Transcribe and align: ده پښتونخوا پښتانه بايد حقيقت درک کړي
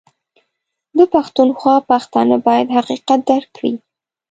ده 0.97 1.03
پښتونخوا 1.13 1.75
پښتانه 1.91 2.35
بايد 2.45 2.67
حقيقت 2.77 3.19
درک 3.29 3.49
کړي 3.57 3.71